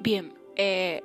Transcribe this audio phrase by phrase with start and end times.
[0.00, 1.02] Bien, eh,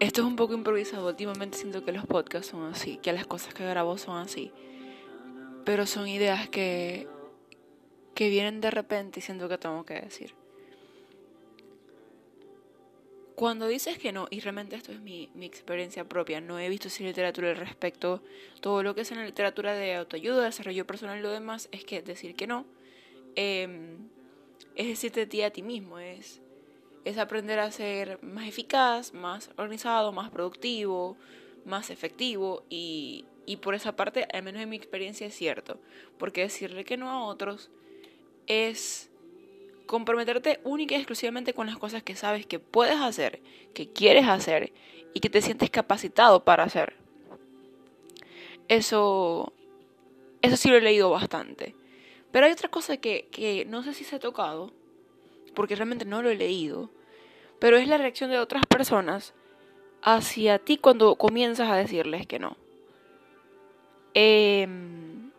[0.00, 1.08] esto es un poco improvisado.
[1.08, 4.50] Últimamente siento que los podcasts son así, que las cosas que grabo son así.
[5.64, 7.06] Pero son ideas que,
[8.14, 10.34] que vienen de repente y siento que tengo que decir.
[13.36, 16.88] Cuando dices que no, y realmente esto es mi, mi experiencia propia, no he visto
[16.90, 18.22] si literatura al respecto,
[18.60, 21.84] todo lo que es en la literatura de autoayuda, desarrollo personal y lo demás, es
[21.84, 22.66] que decir que no
[23.36, 23.96] eh,
[24.74, 26.41] es decirte a a ti mismo, es
[27.04, 31.16] es aprender a ser más eficaz, más organizado, más productivo,
[31.64, 35.80] más efectivo y, y por esa parte, al menos en mi experiencia, es cierto.
[36.18, 37.70] Porque decirle que no a otros
[38.46, 39.10] es
[39.86, 43.40] comprometerte única y exclusivamente con las cosas que sabes que puedes hacer,
[43.74, 44.72] que quieres hacer
[45.12, 46.96] y que te sientes capacitado para hacer.
[48.68, 49.52] Eso,
[50.40, 51.74] eso sí lo he leído bastante.
[52.30, 54.72] Pero hay otra cosa que, que no sé si se ha tocado,
[55.54, 56.90] porque realmente no lo he leído,
[57.58, 59.34] pero es la reacción de otras personas
[60.02, 62.56] hacia ti cuando comienzas a decirles que no.
[64.14, 65.30] Em,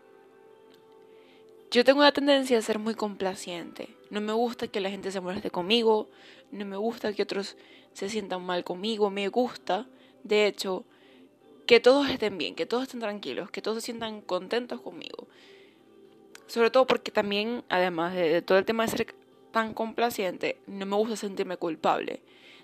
[1.70, 3.90] yo tengo la tendencia a ser muy complaciente.
[4.10, 6.10] No me gusta que la gente se moleste conmigo,
[6.52, 7.58] no me gusta que otros
[7.94, 9.88] se sientan mal conmigo, me gusta,
[10.24, 10.86] de hecho,
[11.66, 15.28] que todos estén bien, que todos estén tranquilos, que todos se sientan contentos conmigo.
[16.48, 19.16] Sobre todo porque también, además de, todo el tema de ser
[19.54, 22.20] tan complaciente, no me gusta sentirme culpable.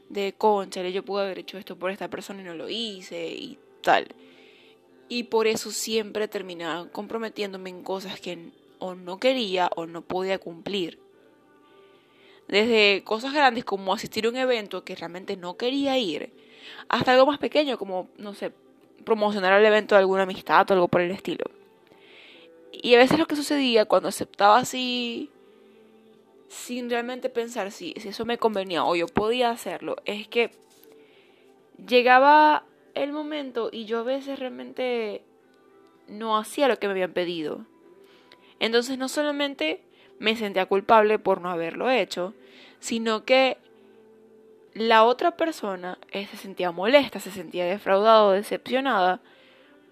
[0.10, 3.60] De, concha, yo pude haber hecho esto por esta persona y no lo hice y
[3.82, 4.08] tal.
[5.08, 10.40] Y por eso siempre terminaba comprometiéndome en cosas que o no quería o no podía
[10.40, 11.00] cumplir.
[12.48, 16.34] Desde cosas grandes como asistir a un evento que realmente no quería ir,
[16.88, 18.52] hasta algo más pequeño como, no sé,
[19.06, 21.46] promocionar el evento de alguna amistad o algo por el estilo.
[22.72, 25.30] Y a veces lo que sucedía cuando aceptaba así
[26.50, 30.52] sin realmente pensar si, si eso me convenía o yo podía hacerlo, es que
[31.88, 35.24] llegaba el momento y yo a veces realmente
[36.08, 37.66] no hacía lo que me habían pedido.
[38.60, 39.84] Entonces no solamente
[40.18, 42.34] me sentía culpable por no haberlo hecho,
[42.80, 43.58] sino que
[44.74, 49.22] la otra persona eh, se sentía molesta, se sentía defraudada o decepcionada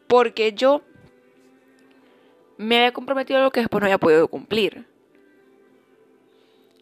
[0.07, 0.81] porque yo
[2.57, 4.85] me había comprometido a lo que después no había podido cumplir.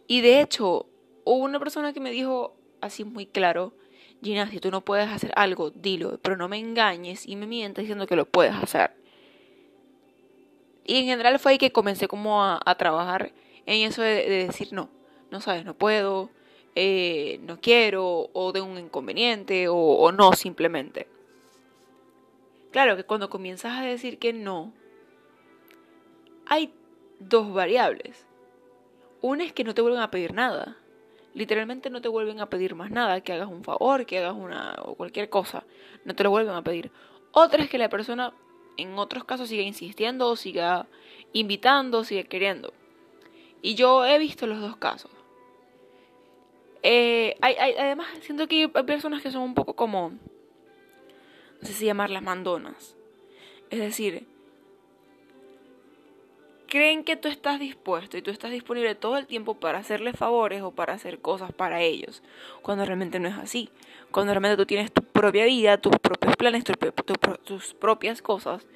[0.08, 0.88] Y de hecho,
[1.24, 3.74] hubo una persona que me dijo así muy claro,
[4.22, 7.84] Gina, si tú no puedes hacer algo, dilo, pero no me engañes y me mientas
[7.84, 8.92] diciendo que lo puedes hacer.
[10.86, 13.34] Y en general fue ahí que comencé como a, trabajar
[13.66, 14.90] en eso de, decir no,
[15.32, 16.30] no sabes, no puedo,
[16.76, 21.08] eh, no quiero, o de un inconveniente, o no simplemente.
[22.72, 24.74] Claro que cuando comienzas a decir que no,
[26.46, 26.74] hay
[27.20, 28.26] dos variables.
[29.26, 30.78] Una es que no te vuelven a pedir nada.
[31.34, 34.76] Literalmente no te vuelven a pedir más nada, que hagas un favor, que hagas una
[34.84, 35.64] o cualquier cosa.
[36.04, 36.92] No te lo vuelven a pedir.
[37.32, 38.36] Otra es que la persona
[38.78, 40.86] en otros casos siga insistiendo, siga
[41.34, 42.72] invitando, siga queriendo.
[43.64, 45.10] Y yo he visto los dos casos.
[46.84, 52.22] Eh, además, siento que hay personas que son un poco como, no sé si llamarlas
[52.22, 52.96] mandonas.
[53.72, 54.28] Es decir,
[56.76, 60.62] creen que tú estás dispuesto y tú estás disponible todo el tiempo para hacerles favores
[60.62, 62.22] o para hacer cosas para ellos,
[62.62, 63.70] cuando realmente no es así.
[64.12, 66.66] Cuando realmente tú tienes tu propia vida, tus propios planes,
[67.46, 68.68] tus propias cosas.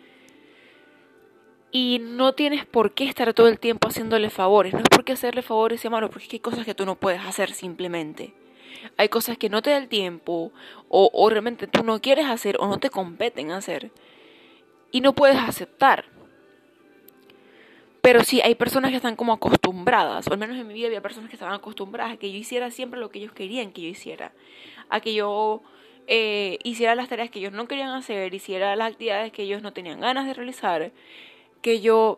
[1.72, 4.72] Y no tienes por qué estar todo el tiempo haciéndole favores.
[4.72, 7.20] No es por qué hacerle favores sea malo, porque hay cosas que tú no puedes
[7.26, 8.34] hacer simplemente.
[8.96, 10.54] Hay cosas que no te da el tiempo,
[10.88, 13.92] o, o realmente tú no quieres hacer, o no te competen hacer.
[14.90, 16.06] Y no puedes aceptar.
[18.10, 21.00] Pero sí, hay personas que están como acostumbradas, o al menos en mi vida había
[21.00, 23.88] personas que estaban acostumbradas a que yo hiciera siempre lo que ellos querían que yo
[23.88, 24.32] hiciera,
[24.90, 25.62] a que yo
[26.08, 29.74] eh, hiciera las tareas que ellos no querían hacer, hiciera las actividades que ellos no
[29.74, 30.92] tenían ganas de realizar,
[31.62, 32.18] que yo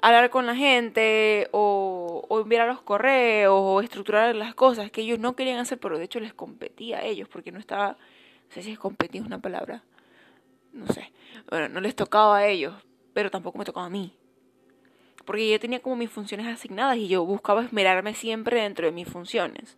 [0.00, 5.18] hablar con la gente o, o enviar los correos o estructurar las cosas que ellos
[5.18, 7.98] no querían hacer, pero de hecho les competía a ellos porque no estaba,
[8.48, 9.82] no sé si es competir una palabra,
[10.72, 11.12] no sé,
[11.50, 12.72] bueno, no les tocaba a ellos,
[13.12, 14.14] pero tampoco me tocaba a mí
[15.26, 19.08] porque yo tenía como mis funciones asignadas y yo buscaba esmerarme siempre dentro de mis
[19.08, 19.76] funciones.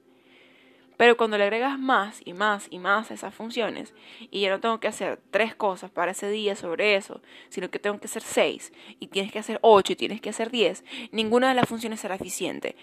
[0.99, 3.95] Pero cuando le agregas más y más y más a esas funciones,
[4.31, 7.79] y ya no tengo que hacer tres cosas para ese día sobre eso, sino que
[7.79, 11.49] tengo que hacer seis, y tienes que hacer ocho, y tienes que hacer diez, ninguna
[11.49, 12.77] de las funciones será eficiente.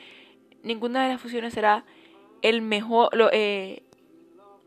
[0.63, 1.85] Ninguna de las funciones será
[2.41, 3.83] el mejor, eh,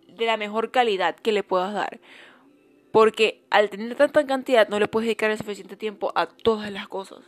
[0.09, 2.01] de la mejor calidad que le puedas dar.
[2.93, 6.87] Porque al tener tanta cantidad no le puedes dedicar el suficiente tiempo a todas las
[6.87, 7.21] cosas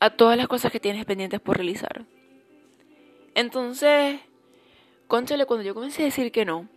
[0.00, 2.04] a todas las cosas que tienes pendientes por realizar.
[3.34, 4.20] Entonces,
[5.06, 6.68] conchale, cuando yo comencé a decir que no,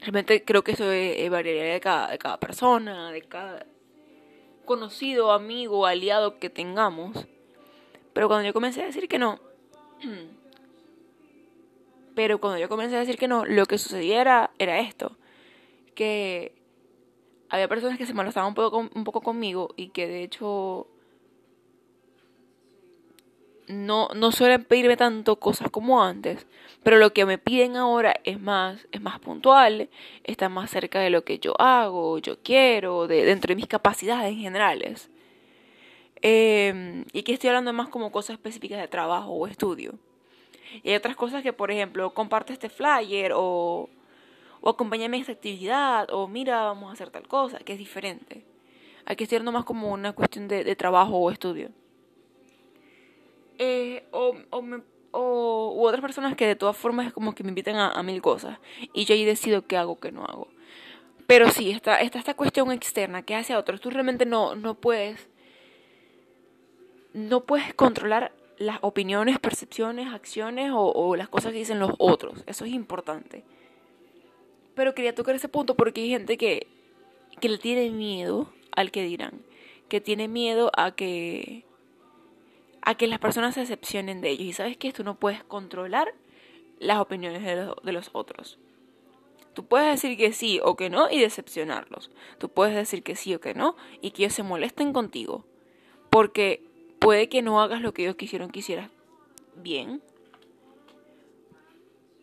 [0.00, 0.84] realmente creo que eso
[1.30, 3.66] variaría de cada, de cada persona, de cada
[4.64, 7.26] conocido, amigo, aliado que tengamos.
[8.12, 9.40] Pero cuando yo comencé a decir que no,
[12.14, 15.16] pero cuando yo comencé a decir que no, lo que sucediera era esto,
[15.94, 16.54] que
[17.48, 20.86] había personas que se molestaban un poco, un poco conmigo y que de hecho
[23.70, 26.46] no, no suelen pedirme tanto cosas como antes,
[26.82, 29.88] pero lo que me piden ahora es más, es más puntual,
[30.24, 34.36] está más cerca de lo que yo hago, yo quiero, de, dentro de mis capacidades
[34.36, 35.10] generales.
[36.22, 39.94] Eh, y aquí estoy hablando más como cosas específicas de trabajo o estudio.
[40.82, 43.88] Y hay otras cosas que, por ejemplo, comparte este flyer o,
[44.60, 48.44] o acompáñame en esta actividad o mira, vamos a hacer tal cosa, que es diferente.
[49.06, 51.70] Aquí estoy hablando más como una cuestión de trabajo o estudio.
[53.62, 54.80] Eh, o, o, me,
[55.10, 58.22] o u otras personas que de todas formas es como que me invitan a, mil
[58.22, 58.58] cosas
[58.94, 60.48] y yo ahí decido qué hago, qué no hago.
[61.26, 63.82] Pero sí, está, está esta cuestión externa que hace a otros.
[63.82, 65.28] Tú realmente no, no puedes
[67.12, 72.42] no puedes controlar las opiniones, percepciones, acciones o, o, las cosas que dicen los otros.
[72.46, 73.44] Eso es importante.
[74.74, 76.66] Pero quería tocar ese punto porque hay gente que,
[77.42, 79.42] que le tiene miedo al que dirán.
[79.90, 81.66] Que tiene miedo a que
[82.82, 84.46] a que las personas se decepcionen de ellos.
[84.46, 86.14] Y sabes que tú no puedes controlar
[86.78, 88.58] las opiniones de los, de los otros.
[89.54, 92.10] Tú puedes decir que sí o que no y decepcionarlos.
[92.38, 95.44] Tú puedes decir que sí o que no y que ellos se molesten contigo.
[96.08, 96.62] Porque
[96.98, 98.90] puede que no hagas lo que ellos quisieron que hicieras
[99.56, 100.02] bien.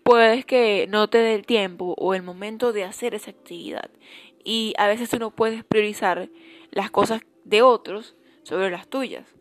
[0.04, 3.90] Puedes que no te dé el tiempo o el momento de hacer esa actividad.
[4.44, 6.30] Y a veces tú no puedes priorizar
[6.72, 9.37] las cosas de otros sobre las tuyas.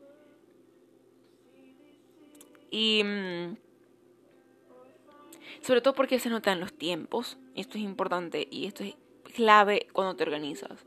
[2.77, 3.57] Y mm,
[5.63, 7.39] sobre todo porque se notan los tiempos.
[7.55, 8.97] Esto es importante y esto es
[9.35, 10.85] clave cuando te organizas.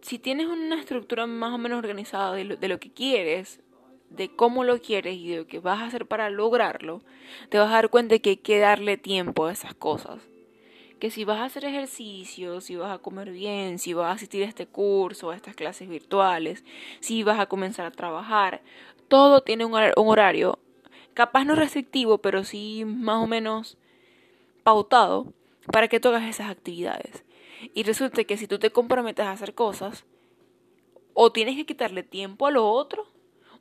[0.00, 3.60] Si tienes una estructura más o menos organizada de lo, de lo que quieres,
[4.10, 7.02] de cómo lo quieres y de lo que vas a hacer para lograrlo,
[7.48, 10.28] te vas a dar cuenta de que hay que darle tiempo a esas cosas.
[10.98, 14.42] Que si vas a hacer ejercicio, si vas a comer bien, si vas a asistir
[14.42, 16.64] a este curso, a estas clases virtuales,
[17.00, 18.62] si vas a comenzar a trabajar,
[19.08, 20.58] todo tiene un horario,
[21.14, 23.78] capaz no restrictivo, pero sí más o menos
[24.62, 25.32] pautado
[25.72, 27.24] para que tú hagas esas actividades.
[27.74, 30.04] Y resulta que si tú te comprometes a hacer cosas,
[31.14, 33.06] o tienes que quitarle tiempo a lo otro,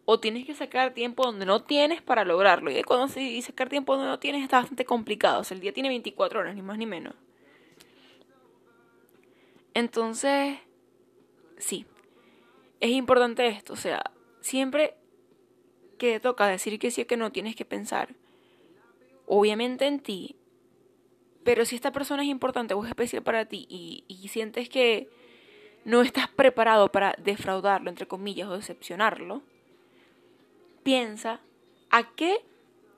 [0.03, 2.69] o tienes que sacar tiempo donde no tienes para lograrlo.
[2.69, 5.42] Y sacar tiempo donde no tienes está bastante complicado.
[5.42, 7.15] O sea, el día tiene 24 horas, ni más ni menos.
[9.74, 10.59] Entonces,
[11.57, 11.86] sí,
[12.80, 13.74] es importante esto.
[13.74, 14.03] O sea,
[14.42, 14.95] siempre
[15.97, 18.15] que toca decir que sí o que no, tienes que pensar,
[19.25, 20.36] obviamente en ti,
[21.44, 25.09] pero si esta persona es importante o es especial para ti y, y sientes que
[25.83, 29.44] no estás preparado para defraudarlo, entre comillas, o decepcionarlo,
[30.83, 31.39] piensa
[31.92, 32.44] a qué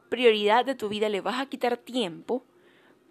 [0.09, 2.44] prioridad de tu vida le vas a quitar tiempo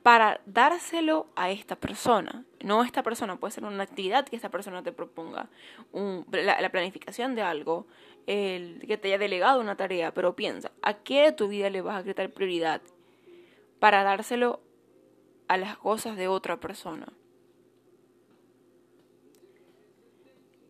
[0.07, 2.45] para dárselo a esta persona.
[2.63, 5.51] No esta persona, puede ser una actividad que esta persona te proponga,
[6.31, 7.89] la, planificación de algo,
[8.29, 11.81] el que te haya delegado una tarea, pero piensa, ¿a qué de tu vida le
[11.81, 12.83] vas a quitar prioridad
[13.81, 14.61] para dárselo
[15.49, 17.13] a las cosas de otra persona?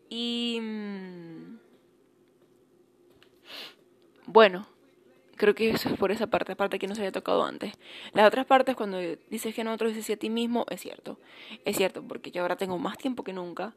[0.09, 0.57] Y...
[0.63, 1.59] Mm,
[4.25, 4.65] bueno,
[5.37, 7.73] creo que eso es por esa parte, parte que no se había tocado antes.
[8.13, 11.17] Las otras partes, cuando dices que no otro dices sí a ti mismo, es cierto.
[11.65, 13.73] Es cierto, porque yo ahora tengo más tiempo que nunca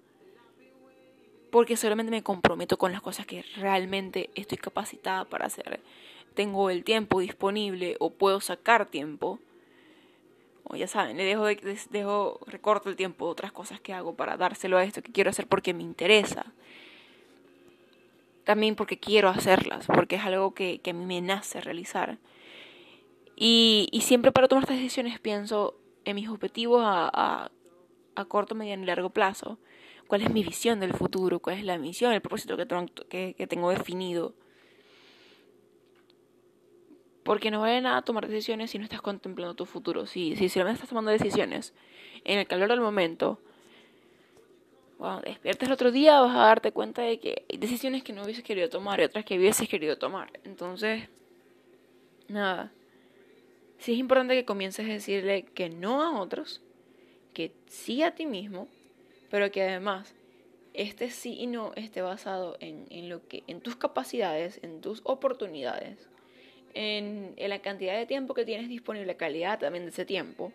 [1.51, 5.81] porque solamente me comprometo con las cosas que realmente estoy capacitada para hacer.
[6.35, 9.41] Tengo el tiempo disponible o puedo sacar tiempo.
[10.65, 11.45] O ya saben, le dejo,
[11.91, 15.31] dejo recorto el tiempo de otras cosas que hago para dárselo a esto que quiero
[15.31, 16.47] hacer porque me interesa.
[18.45, 22.19] También porque quiero hacerlas, porque es algo que, a mí me nace realizar.
[23.37, 27.51] Y, y siempre para tomar estas decisiones pienso en mis objetivos a,
[28.15, 29.59] a corto, mediano y largo plazo
[30.11, 33.71] cuál es mi visión del futuro, cuál es la misión, el propósito que, que, tengo
[33.71, 34.35] definido.
[37.23, 40.07] Porque no vale nada tomar decisiones si no estás contemplando tu futuro.
[40.07, 41.75] Si, si solamente estás tomando decisiones
[42.25, 43.41] en el calor del momento,
[45.01, 48.23] cuando despiertas el otro día vas a darte cuenta de que hay decisiones que no
[48.23, 50.31] hubieses querido tomar y otras que hubieses querido tomar.
[50.45, 51.09] Entonces,
[52.29, 52.73] nada.
[53.79, 56.61] Sí es importante que comiences a decirle que no a otros,
[57.35, 58.69] que sí a ti mismo
[59.31, 60.15] pero que además
[60.75, 65.01] este sí y no esté basado en, en, lo que, en tus capacidades, en tus
[65.05, 66.09] oportunidades,
[66.75, 70.53] en, en, la cantidad de tiempo que tienes disponible, calidad también de ese tiempo.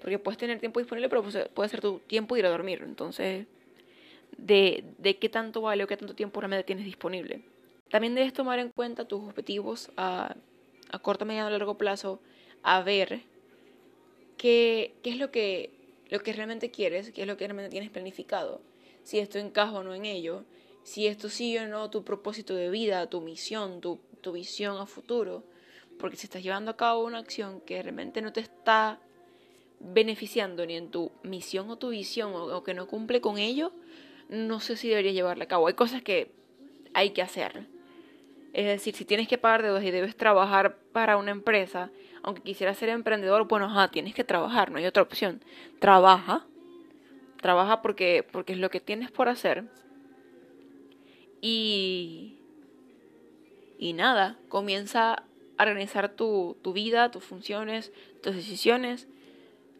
[0.00, 1.22] Porque puedes tener tiempo disponible, pero
[1.54, 2.82] puede ser tu tiempo ir a dormir.
[2.84, 3.46] Entonces,
[4.36, 7.42] de, de qué tanto vale o qué tanto tiempo realmente tienes disponible.
[7.90, 10.36] También debes tomar en cuenta tus objetivos a,
[10.90, 12.20] a corto, mediano largo plazo,
[12.62, 13.22] a ver
[14.36, 15.70] qué, qué es lo que,
[16.08, 18.60] lo que realmente quieres, qué es lo que realmente tienes planificado,
[19.02, 20.44] si esto encaja o no en ello,
[20.82, 24.86] si esto sigue o no tu propósito de vida, tu misión, tu, tu visión a
[24.86, 25.44] futuro.
[25.98, 28.98] Porque si estás llevando a cabo una acción que realmente no te está
[29.80, 33.72] beneficiando ni en tu misión o tu visión o, que no cumple con ello,
[34.28, 35.66] no sé si deberías llevarla a cabo.
[35.66, 36.30] Hay cosas que
[36.94, 37.66] hay que hacer.
[38.52, 41.90] Es decir, si tienes que pagar deudas y debes trabajar para una empresa,
[42.22, 45.42] aunque quisieras ser emprendedor, bueno, ajá, tienes que trabajar, no hay otra opción.
[45.78, 46.46] Trabaja,
[47.40, 49.64] trabaja porque, porque es lo que tienes por hacer.
[51.40, 52.36] Y,
[53.78, 55.24] y nada, comienza
[55.56, 59.08] a organizar tu, tu vida, tus funciones, tus decisiones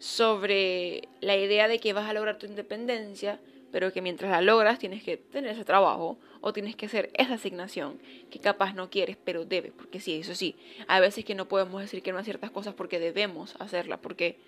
[0.01, 3.39] sobre la idea de que vas a lograr tu independencia,
[3.71, 7.35] pero que mientras la logras tienes que tener ese trabajo o tienes que hacer esa
[7.35, 10.57] asignación que capaz no quieres, pero debes, porque sí, eso sí,
[10.89, 14.39] hay veces que no podemos decir que no a ciertas cosas porque debemos hacerlas, porque,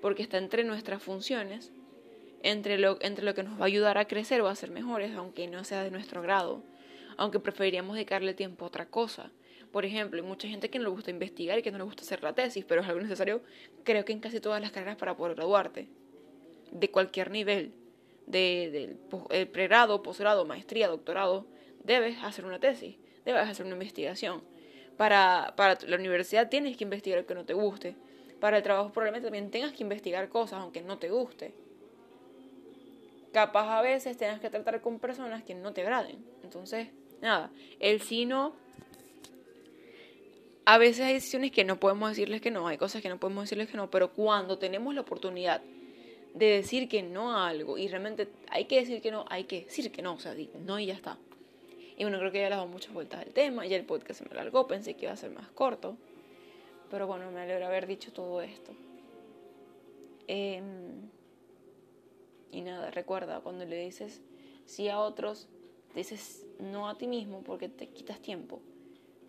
[0.00, 1.70] porque está entre nuestras funciones,
[2.42, 5.14] entre lo, entre lo que nos va a ayudar a crecer o a ser mejores,
[5.14, 6.64] aunque no sea de nuestro grado,
[7.16, 9.30] aunque preferiríamos dedicarle tiempo a otra cosa.
[9.72, 12.02] Por ejemplo, hay mucha gente que no le gusta investigar y que no le gusta
[12.02, 13.40] hacer la tesis, pero es algo necesario,
[13.84, 15.88] creo que en casi todas las carreras para poder graduarte,
[16.72, 17.72] de cualquier nivel,
[18.26, 18.96] de,
[19.30, 21.46] de, pregrado, posgrado, maestría, doctorado,
[21.84, 24.42] debes hacer una tesis, debes hacer una investigación.
[24.96, 27.96] Para, para la universidad tienes que investigar lo que no te guste.
[28.38, 31.54] Para el trabajo probablemente también tengas que investigar cosas aunque no te guste.
[33.32, 36.24] Capaz a veces tengas que tratar con personas que no te agraden.
[36.42, 36.88] Entonces,
[37.22, 38.54] nada, el sino
[40.72, 43.42] a veces hay decisiones que no podemos decirles que no, hay cosas que no podemos
[43.42, 45.62] decirles que no, pero cuando tenemos la oportunidad
[46.32, 49.64] de decir que no a algo y realmente hay que decir que no, hay que
[49.64, 50.32] decir que no, o sea,
[50.64, 51.18] no y ya está.
[51.96, 54.28] Y bueno, creo que ya le he muchas vueltas al tema, ya el podcast se
[54.28, 55.96] me alargó, pensé que iba a ser más corto,
[56.88, 58.70] pero bueno, me alegra haber dicho todo esto.
[60.28, 61.10] Em,
[62.52, 64.20] y nada, recuerda, cuando le dices
[64.66, 65.48] sí a otros,
[65.96, 68.62] dices no a ti mismo porque te quitas tiempo.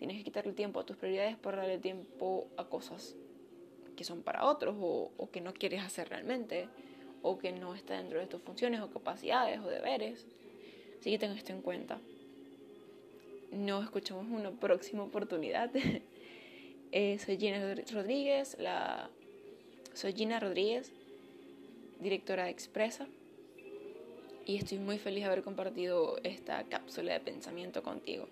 [0.01, 3.15] Tienes que quitarle tiempo a tus prioridades para darle tiempo a cosas
[3.95, 6.69] que son para otros o, que no quieres hacer realmente
[7.21, 10.25] o que no está dentro de tus funciones o capacidades o deberes.
[10.99, 11.99] Así que ten esto en cuenta.
[13.51, 15.69] Nos escuchamos en una próxima oportunidad.
[16.93, 19.09] Eh, soy Gina Rodríguez, la...
[19.93, 20.91] soy Gina Rodríguez,
[22.01, 23.07] directora de Expresa,
[24.45, 28.27] y estoy muy feliz de haber compartido esta cápsula de pensamiento contigo.